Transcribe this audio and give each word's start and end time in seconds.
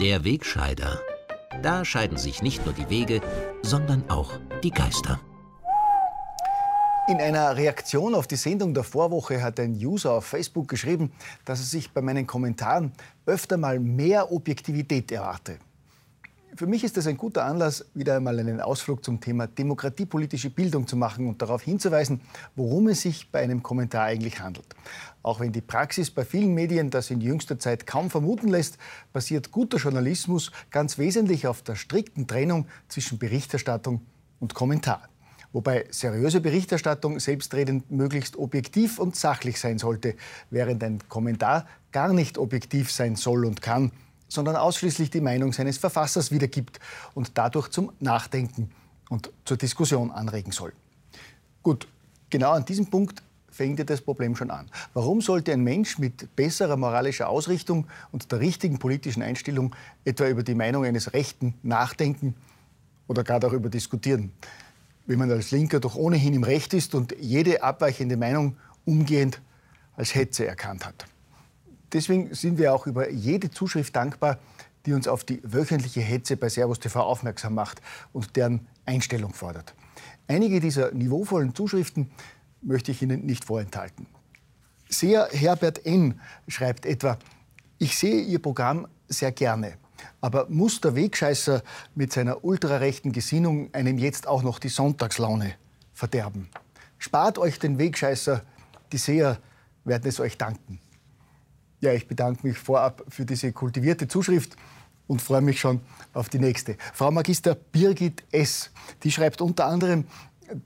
Der 0.00 0.22
Wegscheider. 0.22 1.00
Da 1.60 1.84
scheiden 1.84 2.18
sich 2.18 2.40
nicht 2.40 2.64
nur 2.64 2.72
die 2.72 2.88
Wege, 2.88 3.20
sondern 3.62 4.08
auch 4.08 4.30
die 4.62 4.70
Geister. 4.70 5.18
In 7.08 7.20
einer 7.20 7.56
Reaktion 7.56 8.14
auf 8.14 8.28
die 8.28 8.36
Sendung 8.36 8.74
der 8.74 8.84
Vorwoche 8.84 9.42
hat 9.42 9.58
ein 9.58 9.72
User 9.72 10.12
auf 10.12 10.26
Facebook 10.26 10.68
geschrieben, 10.68 11.10
dass 11.44 11.58
er 11.58 11.64
sich 11.64 11.90
bei 11.90 12.00
meinen 12.00 12.28
Kommentaren 12.28 12.92
öfter 13.26 13.56
mal 13.56 13.80
mehr 13.80 14.30
Objektivität 14.30 15.10
erwarte. 15.10 15.58
Für 16.54 16.66
mich 16.66 16.82
ist 16.82 16.96
das 16.96 17.06
ein 17.06 17.16
guter 17.16 17.44
Anlass, 17.44 17.84
wieder 17.94 18.16
einmal 18.16 18.38
einen 18.38 18.60
Ausflug 18.60 19.04
zum 19.04 19.20
Thema 19.20 19.46
demokratiepolitische 19.46 20.50
Bildung 20.50 20.86
zu 20.86 20.96
machen 20.96 21.28
und 21.28 21.40
darauf 21.42 21.62
hinzuweisen, 21.62 22.20
worum 22.56 22.88
es 22.88 23.02
sich 23.02 23.30
bei 23.30 23.40
einem 23.40 23.62
Kommentar 23.62 24.04
eigentlich 24.04 24.40
handelt. 24.40 24.66
Auch 25.22 25.40
wenn 25.40 25.52
die 25.52 25.60
Praxis 25.60 26.10
bei 26.10 26.24
vielen 26.24 26.54
Medien 26.54 26.90
das 26.90 27.10
in 27.10 27.20
jüngster 27.20 27.58
Zeit 27.58 27.86
kaum 27.86 28.10
vermuten 28.10 28.48
lässt, 28.48 28.78
basiert 29.12 29.52
guter 29.52 29.78
Journalismus 29.78 30.50
ganz 30.70 30.98
wesentlich 30.98 31.46
auf 31.46 31.62
der 31.62 31.76
strikten 31.76 32.26
Trennung 32.26 32.66
zwischen 32.88 33.18
Berichterstattung 33.18 34.00
und 34.40 34.54
Kommentar 34.54 35.08
wobei 35.52 35.86
seriöse 35.90 36.40
Berichterstattung 36.40 37.20
selbstredend 37.20 37.90
möglichst 37.90 38.36
objektiv 38.36 38.98
und 38.98 39.16
sachlich 39.16 39.58
sein 39.58 39.78
sollte, 39.78 40.14
während 40.50 40.84
ein 40.84 41.00
Kommentar 41.08 41.66
gar 41.90 42.12
nicht 42.12 42.38
objektiv 42.38 42.92
sein 42.92 43.16
soll 43.16 43.46
und 43.46 43.62
kann, 43.62 43.92
sondern 44.28 44.56
ausschließlich 44.56 45.10
die 45.10 45.20
Meinung 45.20 45.52
seines 45.52 45.78
Verfassers 45.78 46.30
wiedergibt 46.30 46.78
und 47.14 47.32
dadurch 47.34 47.68
zum 47.70 47.92
Nachdenken 48.00 48.70
und 49.08 49.30
zur 49.44 49.56
Diskussion 49.56 50.10
anregen 50.10 50.52
soll. 50.52 50.72
Gut, 51.62 51.88
genau 52.30 52.52
an 52.52 52.64
diesem 52.64 52.86
Punkt 52.86 53.22
fängt 53.50 53.78
ja 53.78 53.84
das 53.84 54.00
Problem 54.00 54.36
schon 54.36 54.50
an. 54.50 54.70
Warum 54.94 55.20
sollte 55.20 55.52
ein 55.52 55.62
Mensch 55.62 55.98
mit 55.98 56.36
besserer 56.36 56.76
moralischer 56.76 57.28
Ausrichtung 57.28 57.86
und 58.12 58.30
der 58.30 58.40
richtigen 58.40 58.78
politischen 58.78 59.22
Einstellung 59.22 59.74
etwa 60.04 60.28
über 60.28 60.42
die 60.42 60.54
Meinung 60.54 60.84
eines 60.84 61.12
Rechten 61.12 61.54
nachdenken 61.62 62.34
oder 63.08 63.24
gar 63.24 63.40
darüber 63.40 63.68
diskutieren? 63.68 64.32
wenn 65.08 65.18
man 65.18 65.30
als 65.30 65.50
Linker 65.50 65.80
doch 65.80 65.96
ohnehin 65.96 66.34
im 66.34 66.44
Recht 66.44 66.74
ist 66.74 66.94
und 66.94 67.16
jede 67.18 67.62
abweichende 67.62 68.16
Meinung 68.16 68.56
umgehend 68.84 69.40
als 69.96 70.14
Hetze 70.14 70.46
erkannt 70.46 70.86
hat. 70.86 71.06
Deswegen 71.92 72.34
sind 72.34 72.58
wir 72.58 72.74
auch 72.74 72.86
über 72.86 73.10
jede 73.10 73.50
Zuschrift 73.50 73.96
dankbar, 73.96 74.38
die 74.86 74.92
uns 74.92 75.08
auf 75.08 75.24
die 75.24 75.40
wöchentliche 75.42 76.00
Hetze 76.00 76.36
bei 76.36 76.48
Servus 76.48 76.80
TV 76.80 77.02
aufmerksam 77.02 77.54
macht 77.54 77.80
und 78.12 78.36
deren 78.36 78.66
Einstellung 78.84 79.34
fordert. 79.34 79.74
Einige 80.26 80.60
dieser 80.60 80.92
niveauvollen 80.92 81.54
Zuschriften 81.54 82.10
möchte 82.62 82.92
ich 82.92 83.02
Ihnen 83.02 83.24
nicht 83.24 83.44
vorenthalten. 83.44 84.06
Seher 84.88 85.28
Herbert 85.30 85.84
N. 85.84 86.20
schreibt 86.48 86.86
etwa, 86.86 87.18
ich 87.78 87.96
sehe 87.96 88.22
Ihr 88.22 88.40
Programm 88.40 88.88
sehr 89.08 89.32
gerne. 89.32 89.74
Aber 90.20 90.46
muss 90.48 90.80
der 90.80 90.94
Wegscheißer 90.94 91.62
mit 91.94 92.12
seiner 92.12 92.44
ultrarechten 92.44 93.12
Gesinnung 93.12 93.72
einem 93.72 93.98
jetzt 93.98 94.26
auch 94.26 94.42
noch 94.42 94.58
die 94.58 94.68
Sonntagslaune 94.68 95.54
verderben? 95.92 96.48
Spart 96.98 97.38
euch 97.38 97.58
den 97.58 97.78
Wegscheißer, 97.78 98.42
die 98.92 98.98
Seher 98.98 99.38
werden 99.84 100.08
es 100.08 100.20
euch 100.20 100.36
danken. 100.38 100.80
Ja, 101.80 101.92
ich 101.92 102.08
bedanke 102.08 102.46
mich 102.46 102.58
vorab 102.58 103.04
für 103.08 103.24
diese 103.24 103.52
kultivierte 103.52 104.08
Zuschrift 104.08 104.56
und 105.06 105.22
freue 105.22 105.40
mich 105.40 105.60
schon 105.60 105.80
auf 106.12 106.28
die 106.28 106.38
nächste. 106.38 106.76
Frau 106.92 107.10
Magister 107.10 107.54
Birgit 107.54 108.24
S., 108.32 108.70
die 109.02 109.10
schreibt 109.10 109.40
unter 109.40 109.66
anderem, 109.66 110.04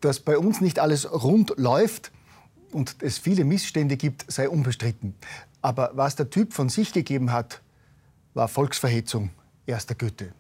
dass 0.01 0.21
bei 0.21 0.39
uns 0.39 0.61
nicht 0.61 0.79
alles 0.79 1.11
rund 1.11 1.55
läuft 1.57 2.13
und 2.73 2.97
es 3.01 3.19
viele 3.19 3.45
Missstände 3.45 3.97
gibt, 3.97 4.31
sei 4.31 4.49
unbestritten. 4.49 5.15
Aber 5.61 5.91
was 5.95 6.17
der 6.17 6.31
Typ 6.31 6.53
von 6.53 6.69
sich 6.69 6.93
gegeben 6.93 7.33
hat, 7.33 7.61
war 8.35 8.49
Volksverhetzung 8.49 9.31
erster 9.67 9.95
Güte. 9.95 10.33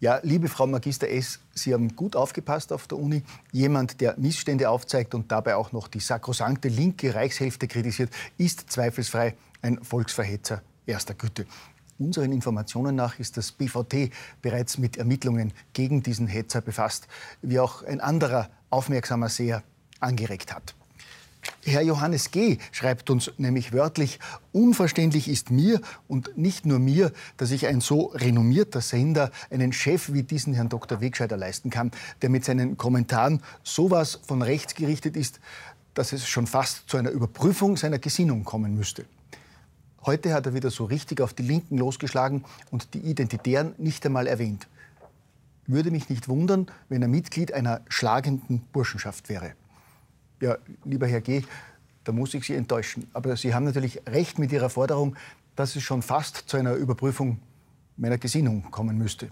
Ja, 0.00 0.20
liebe 0.22 0.48
Frau 0.48 0.68
Magister 0.68 1.08
S., 1.08 1.40
Sie 1.54 1.74
haben 1.74 1.96
gut 1.96 2.14
aufgepasst 2.14 2.72
auf 2.72 2.86
der 2.86 2.98
Uni. 2.98 3.24
Jemand, 3.50 4.00
der 4.00 4.14
Missstände 4.16 4.70
aufzeigt 4.70 5.12
und 5.12 5.32
dabei 5.32 5.56
auch 5.56 5.72
noch 5.72 5.88
die 5.88 5.98
sakrosankte 5.98 6.68
linke 6.68 7.16
Reichshälfte 7.16 7.66
kritisiert, 7.66 8.10
ist 8.36 8.70
zweifelsfrei 8.70 9.34
ein 9.60 9.82
Volksverhetzer 9.82 10.62
erster 10.86 11.14
Güte. 11.14 11.46
Unseren 11.98 12.30
Informationen 12.30 12.94
nach 12.94 13.18
ist 13.18 13.36
das 13.36 13.50
BVT 13.50 14.12
bereits 14.40 14.78
mit 14.78 14.98
Ermittlungen 14.98 15.52
gegen 15.72 16.00
diesen 16.00 16.28
Hetzer 16.28 16.60
befasst, 16.60 17.08
wie 17.42 17.58
auch 17.58 17.82
ein 17.82 18.00
anderer 18.00 18.50
aufmerksamer 18.70 19.28
Seher 19.28 19.64
angeregt 19.98 20.54
hat. 20.54 20.76
Herr 21.68 21.82
Johannes 21.82 22.30
G. 22.30 22.58
schreibt 22.72 23.10
uns 23.10 23.30
nämlich 23.38 23.72
wörtlich, 23.72 24.18
unverständlich 24.52 25.28
ist 25.28 25.50
mir 25.50 25.80
und 26.08 26.36
nicht 26.36 26.66
nur 26.66 26.78
mir, 26.78 27.12
dass 27.36 27.50
sich 27.50 27.66
ein 27.66 27.80
so 27.80 28.06
renommierter 28.06 28.80
Sender 28.80 29.30
einen 29.50 29.72
Chef 29.72 30.12
wie 30.12 30.22
diesen 30.22 30.54
Herrn 30.54 30.68
Dr. 30.68 31.00
Wegscheider 31.00 31.36
leisten 31.36 31.70
kann, 31.70 31.90
der 32.22 32.30
mit 32.30 32.44
seinen 32.44 32.76
Kommentaren 32.76 33.42
sowas 33.62 34.20
von 34.26 34.42
rechts 34.42 34.74
gerichtet 34.74 35.16
ist, 35.16 35.40
dass 35.94 36.12
es 36.12 36.28
schon 36.28 36.46
fast 36.46 36.88
zu 36.88 36.96
einer 36.96 37.10
Überprüfung 37.10 37.76
seiner 37.76 37.98
Gesinnung 37.98 38.44
kommen 38.44 38.74
müsste. 38.74 39.04
Heute 40.06 40.32
hat 40.32 40.46
er 40.46 40.54
wieder 40.54 40.70
so 40.70 40.84
richtig 40.84 41.20
auf 41.20 41.34
die 41.34 41.42
Linken 41.42 41.76
losgeschlagen 41.76 42.44
und 42.70 42.94
die 42.94 43.00
Identitären 43.00 43.74
nicht 43.78 44.06
einmal 44.06 44.26
erwähnt. 44.26 44.68
Würde 45.66 45.90
mich 45.90 46.08
nicht 46.08 46.28
wundern, 46.28 46.66
wenn 46.88 47.02
er 47.02 47.08
Mitglied 47.08 47.52
einer 47.52 47.82
schlagenden 47.88 48.60
Burschenschaft 48.72 49.28
wäre. 49.28 49.52
Ja, 50.40 50.58
lieber 50.84 51.06
Herr 51.06 51.20
G., 51.20 51.42
da 52.04 52.12
muss 52.12 52.32
ich 52.32 52.44
Sie 52.46 52.54
enttäuschen. 52.54 53.06
Aber 53.12 53.36
Sie 53.36 53.54
haben 53.54 53.64
natürlich 53.64 54.00
recht 54.08 54.38
mit 54.38 54.50
Ihrer 54.52 54.70
Forderung, 54.70 55.16
dass 55.56 55.76
es 55.76 55.82
schon 55.82 56.02
fast 56.02 56.44
zu 56.48 56.56
einer 56.56 56.74
Überprüfung 56.74 57.38
meiner 57.96 58.18
Gesinnung 58.18 58.70
kommen 58.70 58.96
müsste. 58.96 59.28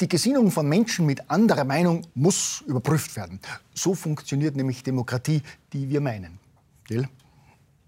Die 0.00 0.08
Gesinnung 0.08 0.52
von 0.52 0.68
Menschen 0.68 1.06
mit 1.06 1.28
anderer 1.28 1.64
Meinung 1.64 2.06
muss 2.14 2.62
überprüft 2.66 3.16
werden. 3.16 3.40
So 3.74 3.94
funktioniert 3.94 4.54
nämlich 4.54 4.84
Demokratie, 4.84 5.42
die 5.72 5.88
wir 5.88 6.00
meinen. 6.00 6.38
Gell? 6.84 7.08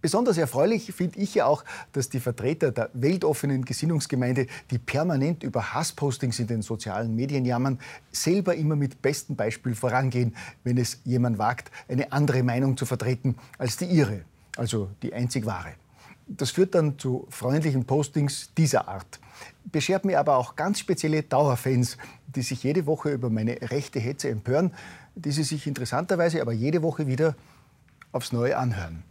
Besonders 0.00 0.38
erfreulich 0.38 0.92
finde 0.92 1.18
ich 1.18 1.34
ja 1.34 1.46
auch, 1.46 1.64
dass 1.92 2.08
die 2.08 2.20
Vertreter 2.20 2.72
der 2.72 2.90
weltoffenen 2.94 3.64
Gesinnungsgemeinde, 3.64 4.46
die 4.70 4.78
permanent 4.78 5.42
über 5.42 5.74
Hasspostings 5.74 6.38
in 6.38 6.46
den 6.46 6.62
sozialen 6.62 7.14
Medien 7.14 7.44
jammern, 7.44 7.78
selber 8.10 8.54
immer 8.54 8.76
mit 8.76 9.02
bestem 9.02 9.36
Beispiel 9.36 9.74
vorangehen, 9.74 10.34
wenn 10.64 10.78
es 10.78 11.00
jemand 11.04 11.38
wagt, 11.38 11.70
eine 11.88 12.12
andere 12.12 12.42
Meinung 12.42 12.76
zu 12.76 12.86
vertreten 12.86 13.36
als 13.58 13.76
die 13.76 13.86
ihre, 13.86 14.22
also 14.56 14.90
die 15.02 15.12
einzig 15.12 15.44
wahre. 15.44 15.74
Das 16.26 16.52
führt 16.52 16.74
dann 16.76 16.98
zu 16.98 17.26
freundlichen 17.28 17.84
Postings 17.84 18.54
dieser 18.56 18.88
Art. 18.88 19.18
Beschert 19.64 20.04
mir 20.04 20.20
aber 20.20 20.36
auch 20.36 20.54
ganz 20.54 20.78
spezielle 20.78 21.24
Dauerfans, 21.24 21.98
die 22.28 22.42
sich 22.42 22.62
jede 22.62 22.86
Woche 22.86 23.10
über 23.10 23.30
meine 23.30 23.60
rechte 23.70 23.98
Hetze 23.98 24.28
empören, 24.28 24.72
die 25.16 25.32
sie 25.32 25.42
sich 25.42 25.66
interessanterweise 25.66 26.40
aber 26.40 26.52
jede 26.52 26.82
Woche 26.82 27.06
wieder 27.06 27.34
aufs 28.12 28.32
Neue 28.32 28.56
anhören. 28.56 29.02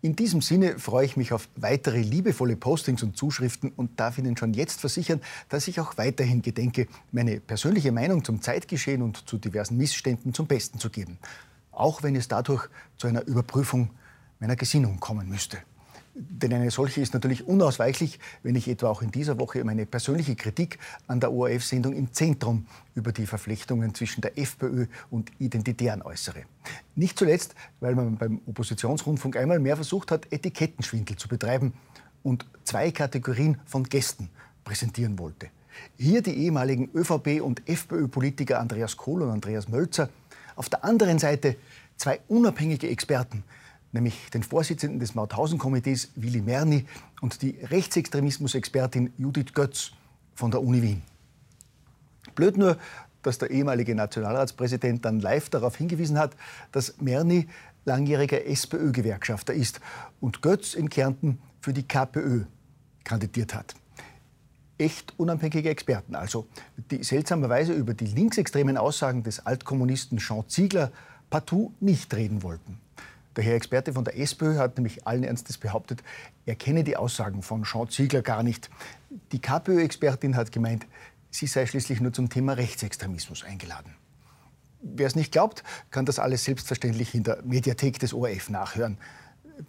In 0.00 0.14
diesem 0.14 0.42
Sinne 0.42 0.78
freue 0.78 1.06
ich 1.06 1.16
mich 1.16 1.32
auf 1.32 1.48
weitere 1.56 2.00
liebevolle 2.00 2.56
Postings 2.56 3.02
und 3.02 3.16
Zuschriften 3.16 3.72
und 3.74 3.98
darf 3.98 4.16
Ihnen 4.16 4.36
schon 4.36 4.54
jetzt 4.54 4.80
versichern, 4.80 5.20
dass 5.48 5.66
ich 5.66 5.80
auch 5.80 5.98
weiterhin 5.98 6.40
gedenke, 6.40 6.86
meine 7.10 7.40
persönliche 7.40 7.90
Meinung 7.90 8.22
zum 8.22 8.40
Zeitgeschehen 8.40 9.02
und 9.02 9.28
zu 9.28 9.38
diversen 9.38 9.76
Missständen 9.76 10.32
zum 10.32 10.46
Besten 10.46 10.78
zu 10.78 10.88
geben. 10.88 11.18
Auch 11.72 12.04
wenn 12.04 12.14
es 12.14 12.28
dadurch 12.28 12.68
zu 12.96 13.08
einer 13.08 13.26
Überprüfung 13.26 13.90
meiner 14.38 14.54
Gesinnung 14.54 15.00
kommen 15.00 15.28
müsste. 15.28 15.58
Denn 16.20 16.52
eine 16.52 16.72
solche 16.72 17.00
ist 17.00 17.14
natürlich 17.14 17.46
unausweichlich, 17.46 18.18
wenn 18.42 18.56
ich 18.56 18.66
etwa 18.66 18.88
auch 18.88 19.02
in 19.02 19.12
dieser 19.12 19.38
Woche 19.38 19.62
meine 19.62 19.86
persönliche 19.86 20.34
Kritik 20.34 20.80
an 21.06 21.20
der 21.20 21.32
ORF-Sendung 21.32 21.92
im 21.92 22.12
Zentrum 22.12 22.66
über 22.96 23.12
die 23.12 23.24
Verflechtungen 23.24 23.94
zwischen 23.94 24.20
der 24.20 24.36
FPÖ 24.36 24.86
und 25.10 25.30
Identitären 25.38 26.02
äußere. 26.02 26.42
Nicht 26.96 27.16
zuletzt, 27.20 27.54
weil 27.78 27.94
man 27.94 28.16
beim 28.16 28.40
Oppositionsrundfunk 28.46 29.36
einmal 29.36 29.60
mehr 29.60 29.76
versucht 29.76 30.10
hat, 30.10 30.26
Etikettenschwindel 30.32 31.14
zu 31.16 31.28
betreiben 31.28 31.72
und 32.24 32.46
zwei 32.64 32.90
Kategorien 32.90 33.58
von 33.64 33.84
Gästen 33.84 34.28
präsentieren 34.64 35.20
wollte. 35.20 35.50
Hier 35.96 36.20
die 36.20 36.34
ehemaligen 36.34 36.90
ÖVP- 36.94 37.40
und 37.40 37.68
FPÖ-Politiker 37.68 38.58
Andreas 38.58 38.96
Kohl 38.96 39.22
und 39.22 39.30
Andreas 39.30 39.68
Mölzer. 39.68 40.08
Auf 40.56 40.68
der 40.68 40.84
anderen 40.84 41.20
Seite 41.20 41.54
zwei 41.96 42.18
unabhängige 42.26 42.88
Experten, 42.88 43.44
nämlich 43.92 44.30
den 44.30 44.42
Vorsitzenden 44.42 45.00
des 45.00 45.14
Mauthausen-Komitees 45.14 46.10
Willy 46.16 46.40
Merni 46.40 46.86
und 47.20 47.42
die 47.42 47.58
Rechtsextremismus-Expertin 47.62 49.12
Judith 49.16 49.52
Götz 49.54 49.92
von 50.34 50.50
der 50.50 50.62
Uni 50.62 50.82
Wien. 50.82 51.02
Blöd 52.34 52.56
nur, 52.56 52.76
dass 53.22 53.38
der 53.38 53.50
ehemalige 53.50 53.94
Nationalratspräsident 53.94 55.04
dann 55.04 55.20
live 55.20 55.50
darauf 55.50 55.76
hingewiesen 55.76 56.18
hat, 56.18 56.36
dass 56.72 57.00
Merni 57.00 57.48
langjähriger 57.84 58.44
SPÖ-Gewerkschafter 58.46 59.54
ist 59.54 59.80
und 60.20 60.42
Götz 60.42 60.74
in 60.74 60.88
Kärnten 60.88 61.38
für 61.60 61.72
die 61.72 61.86
KPÖ 61.86 62.44
kandidiert 63.04 63.54
hat. 63.54 63.74
Echt 64.76 65.18
unabhängige 65.18 65.70
Experten 65.70 66.14
also, 66.14 66.46
die 66.92 67.02
seltsamerweise 67.02 67.72
über 67.72 67.94
die 67.94 68.06
linksextremen 68.06 68.76
Aussagen 68.76 69.24
des 69.24 69.44
Altkommunisten 69.44 70.18
Jean 70.18 70.48
Ziegler 70.48 70.92
partout 71.30 71.72
nicht 71.80 72.14
reden 72.14 72.44
wollten. 72.44 72.78
Der 73.38 73.44
Herr 73.44 73.54
Experte 73.54 73.92
von 73.92 74.02
der 74.02 74.18
SPÖ 74.18 74.56
hat 74.56 74.78
nämlich 74.78 75.06
allen 75.06 75.22
Ernstes 75.22 75.58
behauptet, 75.58 76.02
er 76.44 76.56
kenne 76.56 76.82
die 76.82 76.96
Aussagen 76.96 77.42
von 77.42 77.62
Jean 77.62 77.88
Ziegler 77.88 78.20
gar 78.20 78.42
nicht. 78.42 78.68
Die 79.30 79.38
KPÖ-Expertin 79.38 80.34
hat 80.34 80.50
gemeint, 80.50 80.88
sie 81.30 81.46
sei 81.46 81.64
schließlich 81.64 82.00
nur 82.00 82.12
zum 82.12 82.30
Thema 82.30 82.54
Rechtsextremismus 82.54 83.44
eingeladen. 83.44 83.94
Wer 84.82 85.06
es 85.06 85.14
nicht 85.14 85.30
glaubt, 85.30 85.62
kann 85.92 86.04
das 86.04 86.18
alles 86.18 86.42
selbstverständlich 86.42 87.14
in 87.14 87.22
der 87.22 87.40
Mediathek 87.44 88.00
des 88.00 88.12
ORF 88.12 88.50
nachhören. 88.50 88.98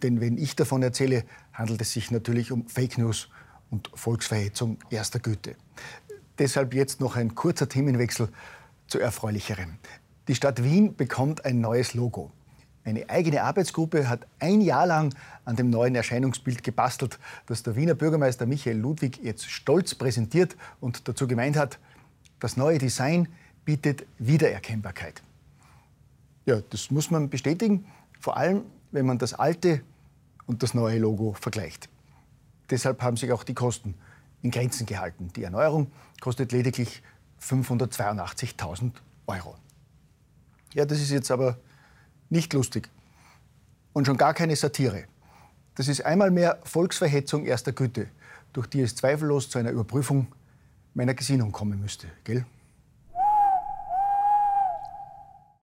Denn 0.02 0.20
wenn 0.20 0.36
ich 0.36 0.56
davon 0.56 0.82
erzähle, 0.82 1.22
handelt 1.52 1.80
es 1.80 1.92
sich 1.92 2.10
natürlich 2.10 2.50
um 2.50 2.66
Fake 2.66 2.98
News 2.98 3.28
und 3.70 3.88
Volksverhetzung 3.94 4.78
erster 4.90 5.20
Güte. 5.20 5.54
Deshalb 6.40 6.74
jetzt 6.74 6.98
noch 6.98 7.14
ein 7.14 7.36
kurzer 7.36 7.68
Themenwechsel 7.68 8.30
zu 8.88 8.98
erfreulicherem. 8.98 9.76
Die 10.26 10.34
Stadt 10.34 10.64
Wien 10.64 10.96
bekommt 10.96 11.44
ein 11.44 11.60
neues 11.60 11.94
Logo. 11.94 12.32
Eine 12.90 13.08
eigene 13.08 13.44
Arbeitsgruppe 13.44 14.08
hat 14.08 14.26
ein 14.40 14.60
Jahr 14.60 14.84
lang 14.84 15.14
an 15.44 15.54
dem 15.54 15.70
neuen 15.70 15.94
Erscheinungsbild 15.94 16.64
gebastelt, 16.64 17.20
das 17.46 17.62
der 17.62 17.76
Wiener 17.76 17.94
Bürgermeister 17.94 18.46
Michael 18.46 18.78
Ludwig 18.78 19.20
jetzt 19.22 19.48
stolz 19.48 19.94
präsentiert 19.94 20.56
und 20.80 21.06
dazu 21.06 21.28
gemeint 21.28 21.56
hat, 21.56 21.78
das 22.40 22.56
neue 22.56 22.78
Design 22.78 23.28
bietet 23.64 24.06
Wiedererkennbarkeit. 24.18 25.22
Ja, 26.46 26.60
das 26.68 26.90
muss 26.90 27.12
man 27.12 27.30
bestätigen, 27.30 27.84
vor 28.18 28.36
allem 28.36 28.62
wenn 28.90 29.06
man 29.06 29.18
das 29.18 29.34
alte 29.34 29.82
und 30.46 30.64
das 30.64 30.74
neue 30.74 30.98
Logo 30.98 31.34
vergleicht. 31.34 31.88
Deshalb 32.70 33.02
haben 33.02 33.16
sich 33.16 33.30
auch 33.30 33.44
die 33.44 33.54
Kosten 33.54 33.94
in 34.42 34.50
Grenzen 34.50 34.84
gehalten. 34.84 35.30
Die 35.36 35.44
Erneuerung 35.44 35.92
kostet 36.20 36.50
lediglich 36.50 37.04
582.000 37.40 38.94
Euro. 39.28 39.54
Ja, 40.74 40.84
das 40.84 41.00
ist 41.00 41.10
jetzt 41.12 41.30
aber 41.30 41.56
nicht 42.30 42.52
lustig 42.52 42.88
und 43.92 44.06
schon 44.06 44.16
gar 44.16 44.34
keine 44.34 44.56
Satire. 44.56 45.04
Das 45.74 45.88
ist 45.88 46.04
einmal 46.04 46.30
mehr 46.30 46.58
Volksverhetzung 46.64 47.44
erster 47.44 47.72
Güte, 47.72 48.08
durch 48.52 48.66
die 48.66 48.80
es 48.80 48.96
zweifellos 48.96 49.50
zu 49.50 49.58
einer 49.58 49.70
Überprüfung 49.70 50.28
meiner 50.94 51.14
Gesinnung 51.14 51.52
kommen 51.52 51.80
müsste, 51.80 52.08
gell? 52.24 52.44